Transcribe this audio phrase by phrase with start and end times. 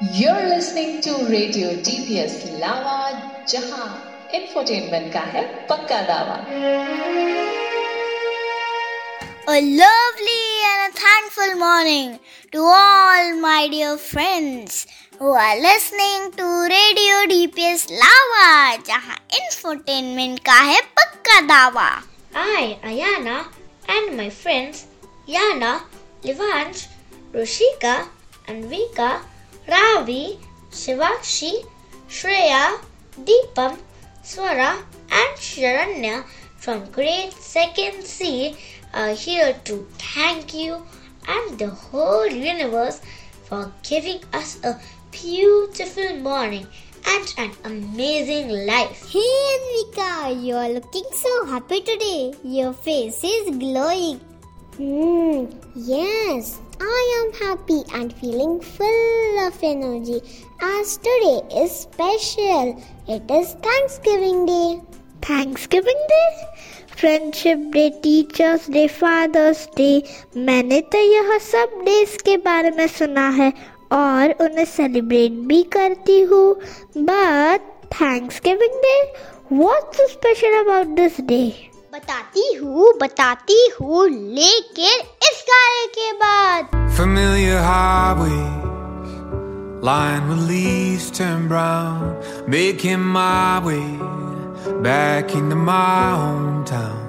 [0.00, 2.98] You're listening to Radio DPS Lava
[3.50, 3.86] जहां
[4.38, 6.36] infotainment का है पक्का दावा
[9.54, 12.18] A lovely and a thankful morning
[12.52, 14.86] to all my dear friends
[15.18, 21.88] who are listening to Radio DPS Lava जहां infotainment का है पक्का दावा
[22.34, 23.40] I, Ayana,
[23.88, 24.86] and my friends
[25.26, 25.80] Yana,
[26.22, 26.86] Livansh,
[27.32, 27.96] Rushika,
[28.46, 29.10] Anvika,
[29.68, 30.38] Ravi,
[30.70, 31.64] Shivakshi,
[32.08, 32.80] Shreya,
[33.20, 33.76] Deepam,
[34.24, 36.24] Swara, and Sharanya
[36.56, 38.56] from grade 2nd C
[38.94, 40.82] are here to thank you
[41.26, 43.00] and the whole universe
[43.44, 46.66] for giving us a beautiful morning
[47.06, 49.10] and an amazing life.
[49.10, 52.32] Hey Anvika, you are looking so happy today.
[52.42, 54.20] Your face is glowing.
[54.78, 60.20] Hmm, yes, I am happy and feeling full of energy
[60.62, 62.80] as today is special.
[63.08, 64.80] It is Thanksgiving Day.
[65.22, 66.28] Thanksgiving Day?
[67.00, 69.90] Friendship day teachers' day father's day
[70.36, 73.52] मैंने तो यह सब days के बारे में सुना है
[73.92, 76.54] और उन्हें सेलिब्रेट भी करती हूँ
[76.98, 77.70] but
[78.44, 79.00] Thanksgiving day
[79.52, 81.42] what's special about this day
[81.97, 88.63] बताती हूँ बताती हूँ लेकिन इस गाने के बाद Familiar highways
[89.87, 92.03] lined with leaves turn brown,
[92.47, 93.85] making my way
[94.81, 97.01] back into my hometown.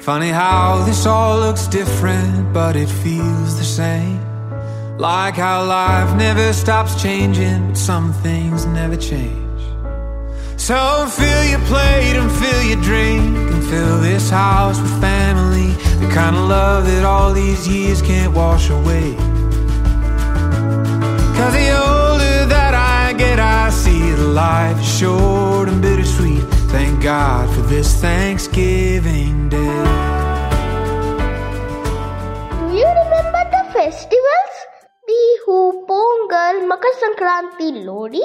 [0.00, 4.18] Funny how this all looks different, but it feels the same.
[4.98, 9.43] Like how life never stops changing, but some things never change.
[10.57, 13.21] So fill your plate and fill your drink
[13.53, 15.69] and fill this house with family.
[16.03, 19.13] The kind of love that all these years can't wash away.
[21.37, 26.43] Cause the older that I get, I see that life is short and bittersweet.
[26.71, 29.83] Thank God for this Thanksgiving Day.
[32.57, 34.55] Do you remember the festivals?
[35.07, 38.23] Bihu, Pongal, Makar Sankranti, Lohri?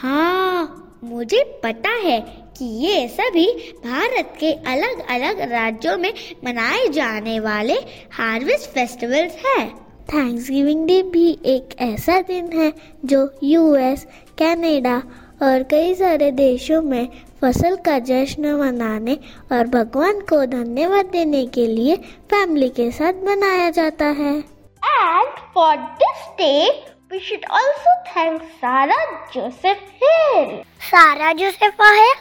[0.00, 2.20] हाँ मुझे पता है
[2.58, 3.46] कि ये सभी
[3.84, 6.12] भारत के अलग अलग राज्यों में
[6.44, 7.74] मनाए जाने वाले
[8.12, 9.68] हार्वेस्ट फेस्टिवल्स हैं।
[10.14, 12.72] थैंक्सगिविंग डे भी एक ऐसा दिन है
[13.04, 14.06] जो यूएस
[14.38, 15.02] कनाडा
[15.42, 17.08] और कई सारे देशों में
[17.40, 19.18] फ़सल का जश्न मनाने
[19.52, 21.96] और भगवान को धन्यवाद देने के लिए
[22.30, 29.04] फैमिली के साथ मनाया जाता है। And for this day, we should also thank Sarah
[29.32, 30.64] Joseph Hill.
[30.78, 32.14] Sarah Joseph Hill?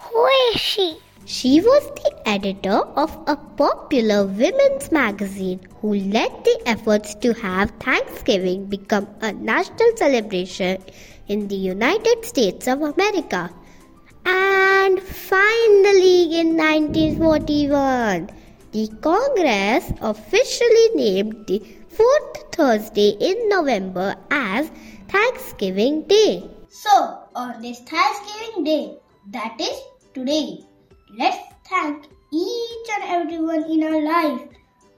[0.00, 0.96] Who is she?
[1.26, 7.70] She was the editor of a popular women's magazine who led the efforts to have
[7.80, 10.82] Thanksgiving become a national celebration
[11.28, 13.50] in the United States of America.
[14.24, 18.30] And finally, in 1941,
[18.72, 21.62] the Congress officially named the
[21.96, 24.70] fourth Thursday in November as
[25.08, 26.42] Thanksgiving Day.
[26.70, 28.98] So, on this Thanksgiving Day,
[29.32, 29.78] that is
[30.14, 30.58] today,
[31.16, 31.38] let's
[31.70, 34.42] thank each and everyone in our life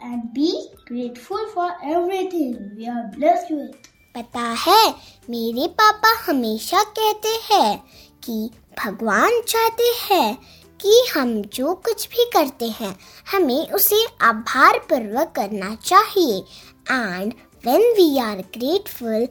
[0.01, 3.77] and be grateful for everything we are blessed with.
[4.17, 4.83] पता है
[5.31, 7.77] मेरे पापा हमेशा कहते हैं
[8.25, 8.37] कि
[8.79, 10.37] भगवान चाहते हैं
[10.81, 12.95] कि हम जो कुछ भी करते हैं
[13.33, 13.97] हमें उसे
[14.29, 16.43] आभार पूर्वक करना चाहिए
[16.91, 17.35] and
[17.67, 19.23] when we are grateful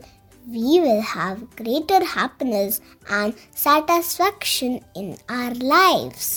[0.55, 2.79] we will have greater happiness
[3.19, 3.33] and
[3.65, 5.07] satisfaction in
[5.37, 6.27] our lives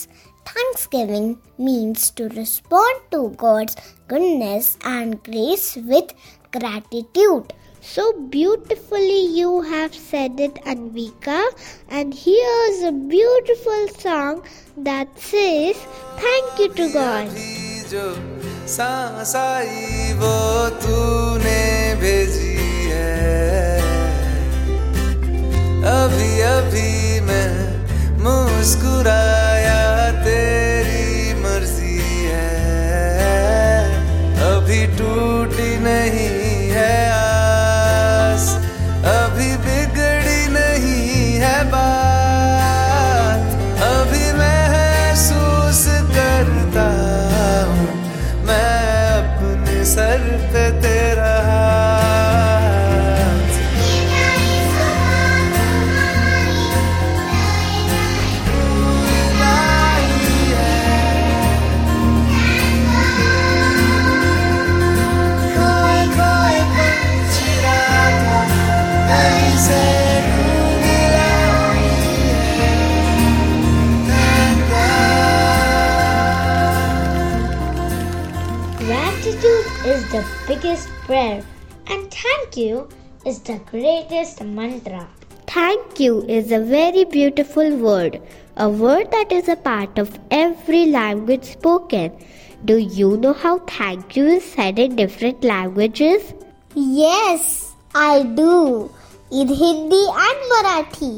[0.50, 1.26] thanksgiving
[1.68, 3.76] means to respond to god's
[4.12, 6.12] goodness and grace with
[6.58, 11.42] gratitude So beautifully you have said it, Anvika.
[11.88, 14.44] And here's a beautiful song
[14.76, 15.76] that says,
[16.16, 18.57] Thank you to God.
[18.68, 20.36] जो सांस आई वो
[20.84, 22.57] तूने भेजी।
[81.08, 81.42] Prayer,
[81.86, 82.86] and thank you
[83.24, 85.08] is the greatest mantra.
[85.46, 88.20] Thank you is a very beautiful word,
[88.58, 92.12] a word that is a part of every language spoken.
[92.66, 96.34] Do you know how thank you is said in different languages?
[96.74, 98.90] Yes, I do.
[99.32, 101.12] In Hindi and Marathi,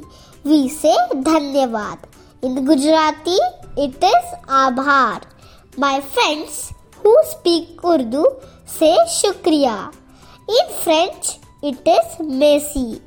[0.45, 0.97] we say
[1.29, 1.99] Dhanyavad.
[2.43, 3.39] In Gujarati,
[3.77, 5.23] it is Abhar.
[5.77, 6.73] My friends
[7.03, 8.25] who speak Urdu
[8.65, 9.93] say Shukriya.
[10.59, 13.01] In French, it is Merci.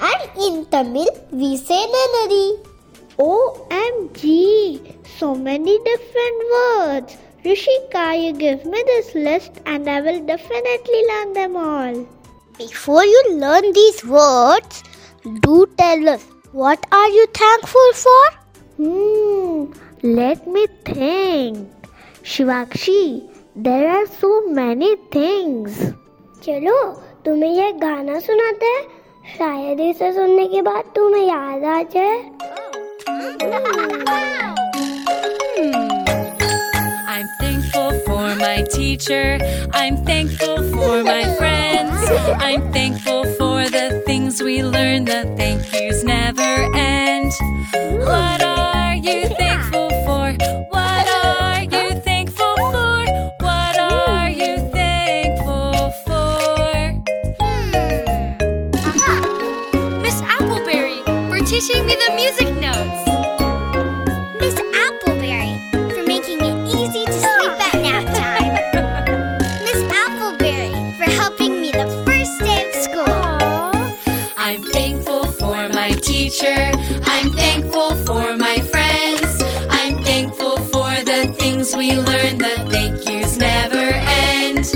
[0.00, 2.66] And in Tamil, we say Nandri.
[3.18, 4.94] OMG!
[5.18, 7.16] So many different words.
[7.44, 12.06] Rishika, you give me this list and I will definitely learn them all.
[12.58, 14.82] Before you learn these words,
[15.40, 18.24] do tell us what are you thankful for?
[18.76, 19.72] Hmm,
[20.02, 21.68] let me think.
[22.22, 24.29] Shivakshi, there are so
[24.59, 25.77] many things.
[26.43, 26.77] चलो
[27.25, 28.83] तुम्हें यह गाना सुनाते हैं
[29.37, 32.19] शायद इसे सुनने के बाद तुम्हें याद आ जाए
[37.09, 39.39] I'm thankful for my teacher.
[39.73, 42.11] I'm thankful for my friends.
[42.47, 45.05] I'm thankful for the things we learn.
[45.05, 47.31] The thank yous never end.
[48.11, 49.89] What are you thankful
[80.12, 82.36] thankful for the things we learn.
[82.36, 84.66] The thank yous never end.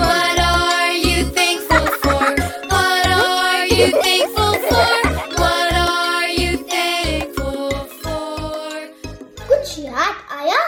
[0.00, 2.24] What are you thankful for?
[2.72, 4.90] What are you thankful for?
[5.42, 8.74] What are you thankful for?
[9.48, 10.60] कुछ याद आया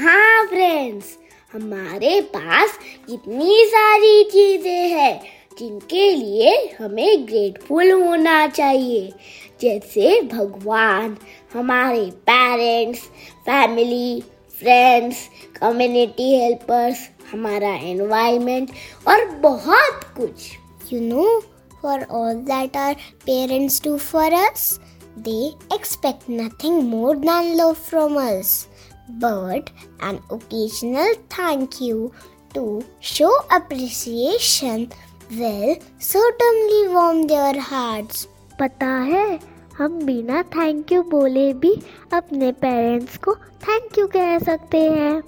[0.00, 1.16] हाँ friends
[1.52, 2.78] हमारे पास
[3.10, 5.14] इतनी सारी चीज़ें हैं
[5.58, 9.12] जिनके लिए हमें ग्रेटफुल होना चाहिए
[9.61, 11.17] जैसे भगवान
[11.53, 12.99] हमारे parents
[13.45, 14.23] family
[14.59, 15.27] friends
[15.61, 18.71] community helpers हमारा एनवायरनमेंट
[19.07, 20.51] और बहुत कुछ
[20.91, 21.41] You know,
[21.81, 22.95] for all that our
[23.25, 24.77] parents do for us,
[25.15, 28.67] they expect nothing more than love from us,
[29.07, 29.71] but
[30.01, 32.11] an occasional thank you
[32.53, 34.91] to show appreciation
[35.31, 38.27] will certainly warm their hearts.
[38.60, 39.38] पता है,
[39.78, 41.72] हम बिना thank you बोले भी
[42.12, 45.20] अपने parents को thank you कह सकते हैं।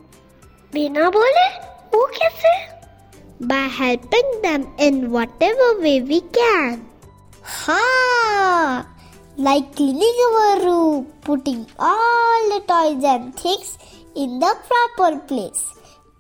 [0.73, 1.47] बिना बोले?
[1.95, 2.53] वो कैसे?
[3.47, 5.07] By helping them in
[5.43, 6.81] whatever way we can
[7.45, 8.97] हाँ
[9.41, 13.77] like cleaning our room putting all toys and things
[14.17, 15.65] in the proper place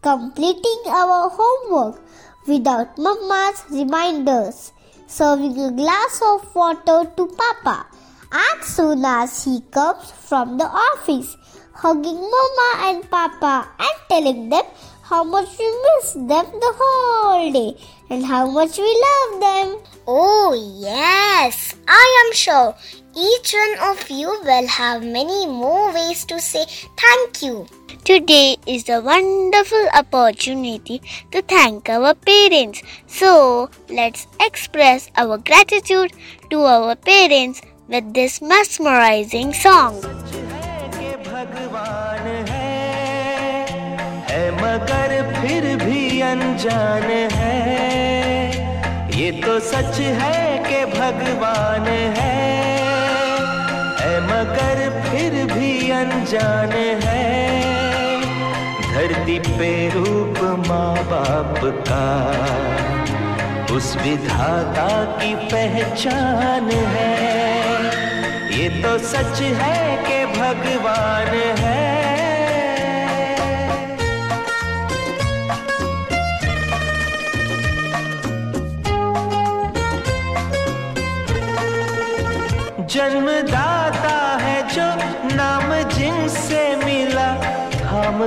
[0.03, 2.05] completing our homework
[2.49, 4.73] without mumma's reminders
[5.09, 7.87] serving a glass of water to papa
[8.31, 11.37] as soon as he comes from the office,
[11.73, 14.65] hugging mama and papa and telling them
[15.03, 17.75] how much we miss them the whole day
[18.11, 19.79] and how much we love them.
[20.07, 22.75] Oh, yes, I am sure
[23.17, 26.67] each one of you will have many more ways to say
[26.97, 27.67] thank you.
[28.08, 32.82] Today is a wonderful opportunity to thank our parents.
[33.08, 36.12] So, let's express our gratitude
[36.50, 40.02] to our parents with this mesmerizing song.
[40.94, 42.74] के भगवान है
[44.30, 47.54] है मगर फिर भी अनजान है
[49.20, 52.34] ये तो सच है कि भगवान है
[54.02, 56.72] है मगर फिर भी अनजान
[57.04, 57.44] है
[59.29, 62.05] धरती पे रूप माँ बाप का।
[63.77, 64.89] उस विधाता
[65.21, 67.13] की पहचान है।
[68.59, 71.87] ये तो सच है कि भगवान है।
[82.87, 83.58] जन्मदाता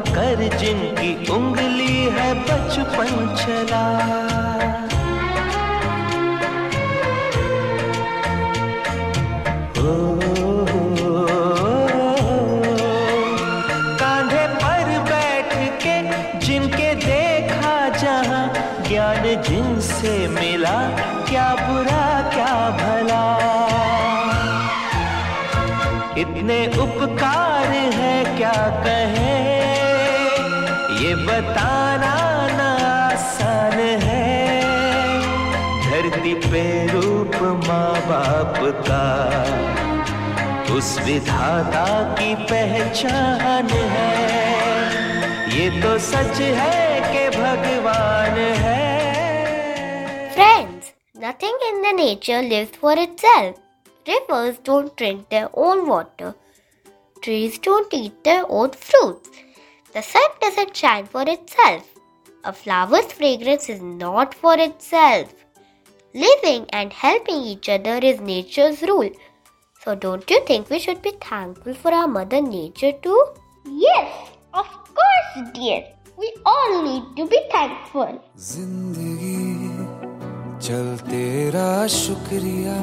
[0.08, 3.86] कर जिनकी उंगली है बचपन चला
[14.01, 15.53] कांधे पर बैठ
[15.84, 15.96] के
[16.46, 18.43] जिनके देखा जहाँ
[18.88, 20.77] ज्ञान जिनसे मिला,
[21.29, 23.25] क्या बुरा, क्या भला।
[26.22, 29.30] इतने उपकार है, क्या कहें
[31.15, 32.13] बताना
[32.58, 34.62] ना आसान है
[35.84, 37.36] धरती पे रूप
[37.68, 39.03] माँ बाप का,
[40.75, 44.12] उस विधाता की पहचान है
[45.58, 48.86] ये तो सच है के भगवान है
[50.34, 53.60] friends nothing in the nature live for itself
[54.06, 56.34] Rivers don't drink their own water.
[57.22, 59.30] Trees don't eat their own fruits.
[59.92, 61.88] The sun doesn't shine for itself.
[62.45, 65.33] A flower's fragrance is not for itself.
[66.14, 69.11] Living and helping each other is nature's rule.
[69.85, 73.25] So don't you think we should be thankful for our mother nature too?
[73.66, 75.85] Yes, of course, dear.
[76.16, 78.18] We all need to be thankful.
[78.50, 79.37] जिंदगी
[80.66, 82.78] चल तेरा शुक्रिया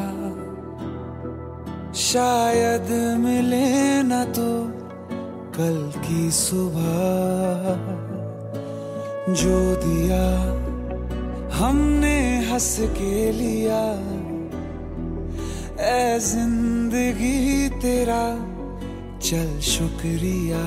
[2.01, 2.89] शायद
[3.23, 3.71] मिले
[4.03, 4.49] न तो
[5.58, 7.62] कल की सुबह
[9.32, 10.26] जो दिया
[11.56, 13.80] हमने हंस के लिया।
[15.80, 18.22] ए ज़िंदगी तेरा,
[19.22, 20.62] चल शुक्रिया।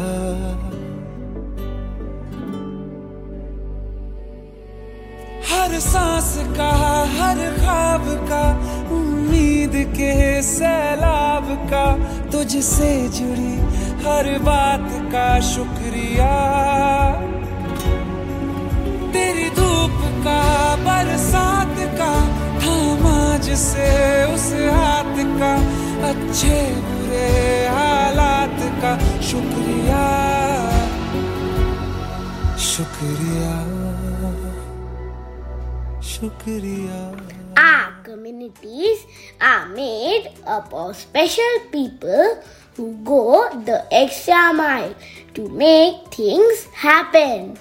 [5.52, 6.72] हर सांस का,
[7.18, 8.44] हर ख्वाब का,
[8.96, 11.86] उम्मीद के सैलाब का,
[12.32, 13.71] तुझसे जुड़ी
[14.02, 16.32] हर बात का शुक्रिया।
[19.14, 22.26] तेरी धूप का, बरसात का
[22.60, 25.56] थामा जिसे उस हाथ का,
[26.10, 30.04] अच्छे बुरे हालात का शुक्रिया।
[32.58, 33.82] शुक्रिया।
[36.02, 37.28] शुक्रिया।
[37.62, 39.00] Our communities
[39.42, 40.26] are made
[40.58, 42.36] up of special people
[42.82, 44.96] who go the extra mile
[45.36, 47.56] to make things happen.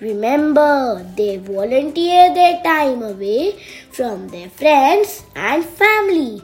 [0.00, 3.54] Remember, they volunteer their time away
[3.92, 6.42] from their friends and family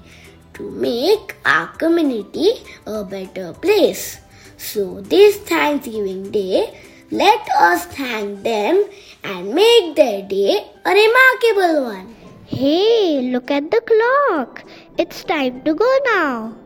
[0.54, 2.52] to make our community
[2.86, 4.20] a better place.
[4.56, 6.72] So, this Thanksgiving Day,
[7.10, 8.84] let us thank them
[9.24, 12.14] and make their day a remarkable one.
[12.46, 14.62] Hey, look at the clock.
[14.96, 16.59] It's time to go now.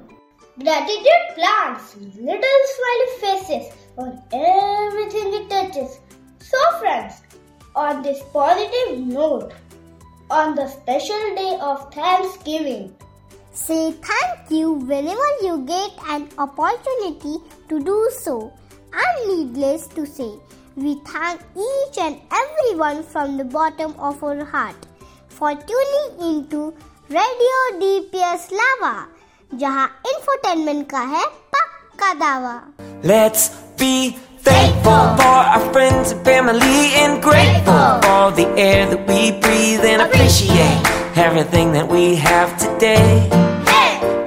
[0.59, 5.99] Gratitude plants little smiley faces on everything it touches.
[6.39, 7.23] So, friends,
[7.75, 9.53] on this positive note,
[10.31, 12.95] on the special day of Thanksgiving,
[13.55, 18.53] Say thank you whenever you get an opportunity to do so.
[18.93, 20.33] And needless to say,
[20.75, 24.75] we thank each and everyone from the bottom of our heart
[25.29, 26.75] for tuning into
[27.09, 29.07] Radio DPS Lava,
[29.54, 31.26] जहां infotainment का है
[31.56, 32.56] पक्का दावा
[33.04, 33.50] Let's
[33.82, 39.86] be thankful for our friends and family and grateful for the air that we breathe
[39.92, 40.90] and appreciate
[41.28, 43.30] everything that we have today.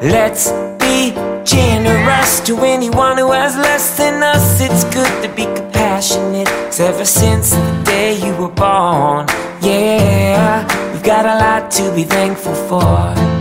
[0.02, 1.12] Let's be
[1.44, 4.60] generous to anyone who has less than us.
[4.60, 6.48] It's good to be compassionate.
[6.48, 9.26] 'cause ever since the day you were born,
[9.60, 13.35] yeah, we've got a lot to be thankful for.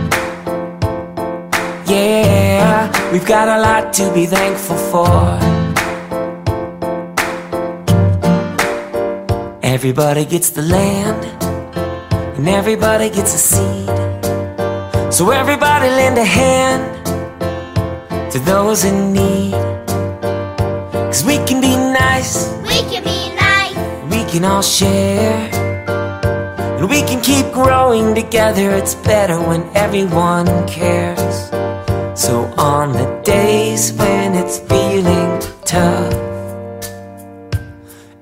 [1.87, 5.07] Yeah, we've got a lot to be thankful for.
[9.63, 11.23] Everybody gets the land,
[12.37, 15.13] and everybody gets a seed.
[15.13, 16.83] So everybody lend a hand
[18.33, 19.53] to those in need.
[20.91, 23.75] Cause we can be nice, We can be nice.
[24.11, 25.49] we can all share.
[26.77, 28.71] And we can keep growing together.
[28.75, 31.49] It's better when everyone cares.
[32.17, 36.13] So on the days when it's feeling tough.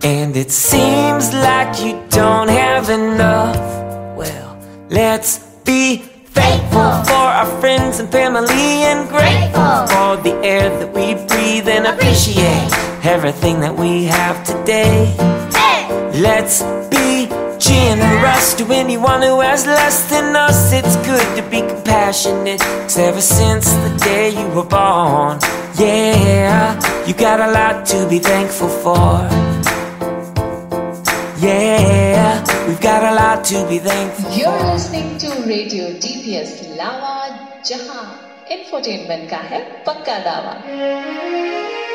[0.03, 3.55] And it seems like you don't have enough.
[4.17, 4.59] Well,
[4.89, 5.97] let's be
[6.35, 11.87] thankful for our friends and family and grateful for the air that we breathe and
[11.87, 12.69] appreciate
[13.05, 15.15] everything that we have today.
[16.13, 17.27] Let's be
[17.59, 17.84] generous
[18.53, 22.61] to anyone who has less than us, it's good to be compassionate.
[22.61, 25.39] Cause ever since the day you were born,
[25.77, 29.27] yeah, you got a lot to be thankful for.
[31.37, 38.23] Yeah, we've got a lot to be thankful You're listening to Radio DPS Lava Jaha.
[38.49, 41.94] Infotainment ka hai pakka dawa.